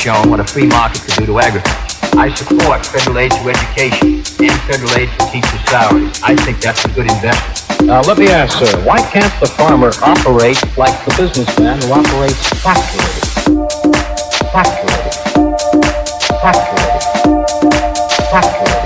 [0.00, 1.76] shown what a free market could do to agriculture.
[2.16, 6.22] I support federal aid to education and federal aid for teachers' salaries.
[6.22, 7.86] I think that's a good investment.
[7.86, 12.48] Now, let me ask, sir, why can't the farmer operate like the businessman who operates?
[12.64, 13.28] Factories.
[14.50, 15.16] Factories.
[16.40, 17.04] Factories.
[18.32, 18.79] Factories.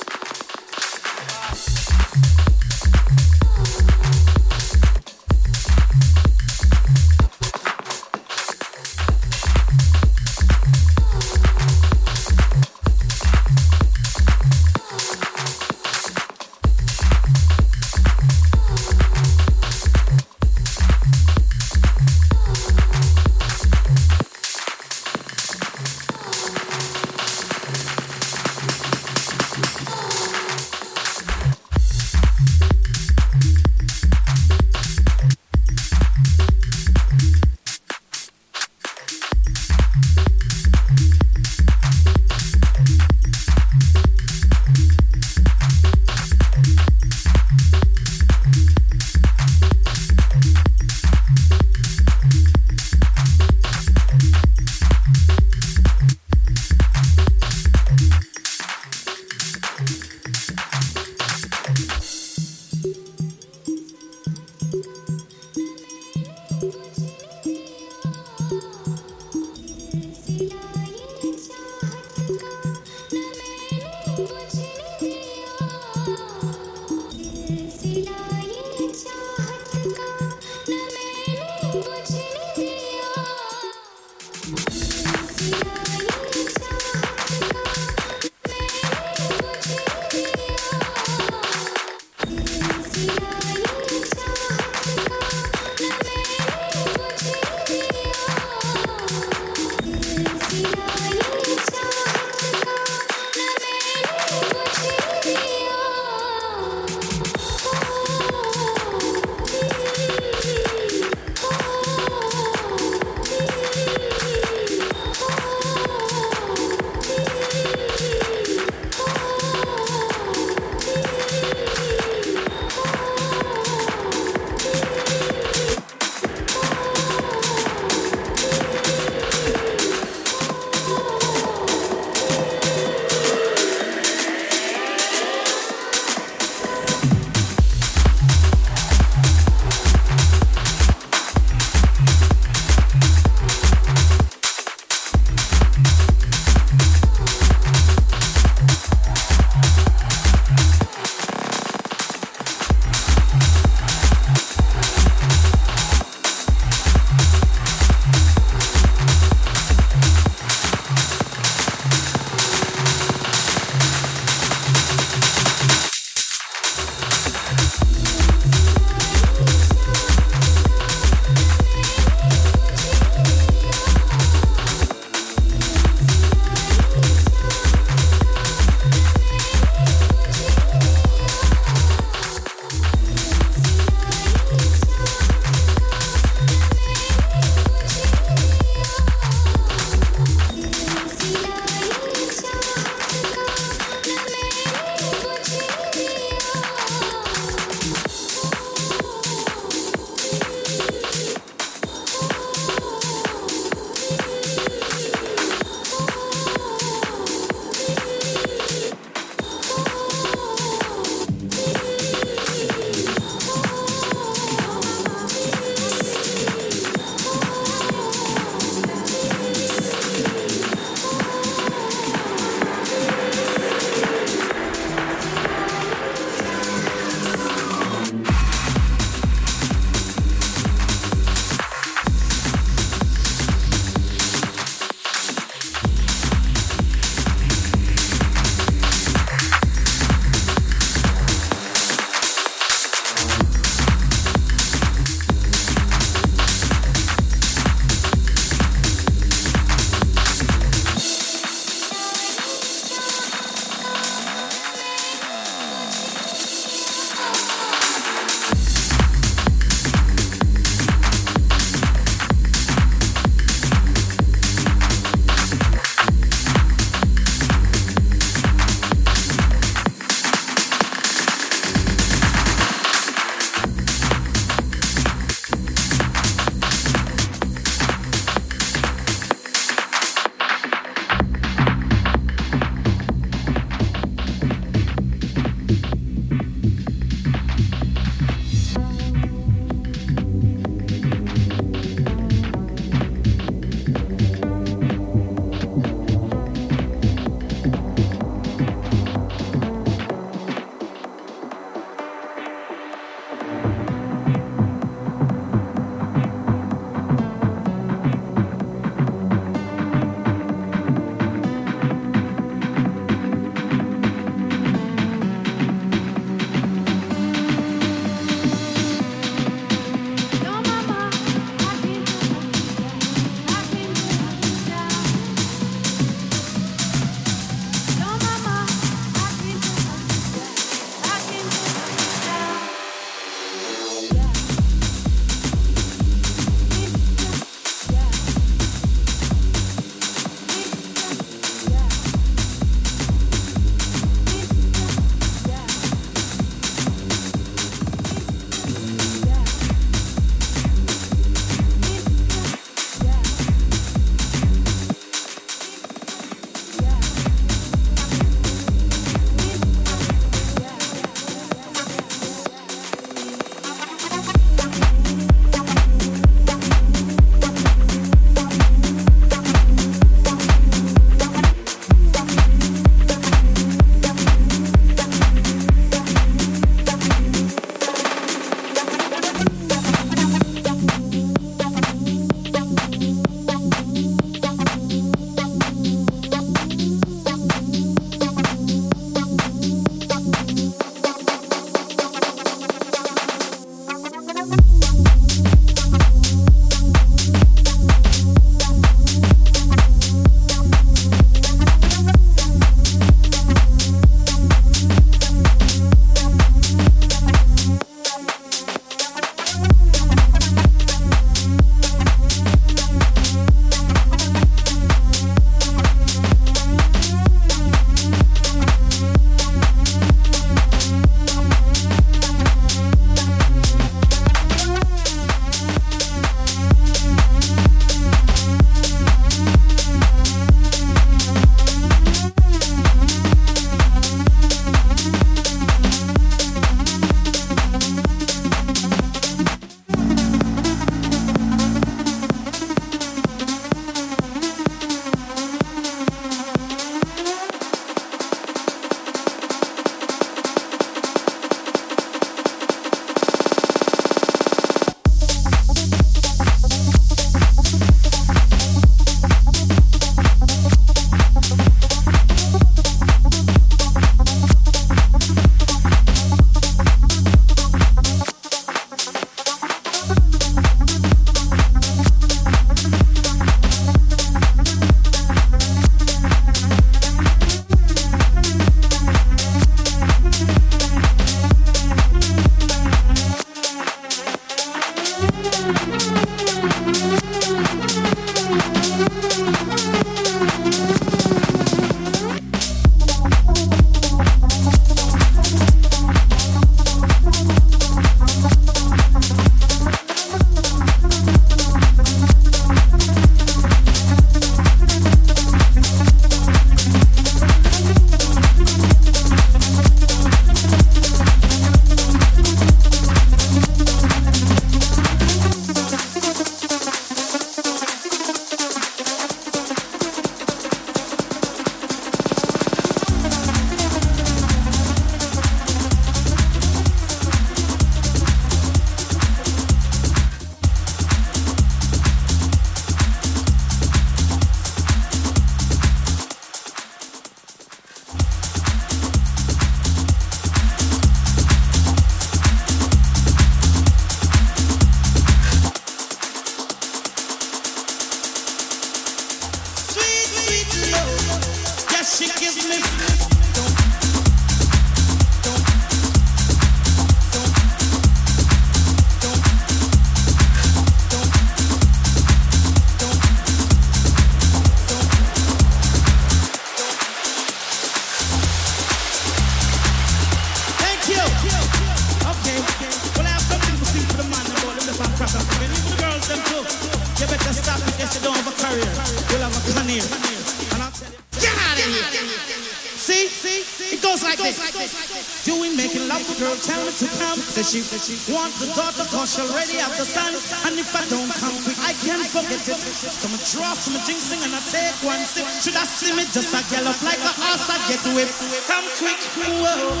[587.68, 587.84] She
[588.32, 590.32] want the daughter, cause she already have the son.
[590.64, 592.80] And if I don't come quick, I can't forget it.
[592.80, 595.44] So I draw some jinxing and I take one sip.
[595.60, 598.40] Should I see me just a gallop like a horse, I get whipped.
[598.72, 600.00] Come quick, whoa.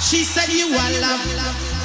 [0.00, 1.20] She said you are love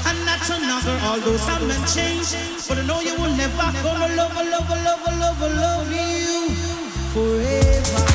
[0.07, 0.95] and not another.
[1.03, 2.31] Although some men change,
[2.63, 6.55] but I know you will never gonna love, love, love, love, love you
[7.11, 8.10] forever.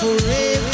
[0.00, 0.71] Forever.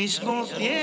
[0.00, 0.79] Mismo tiempo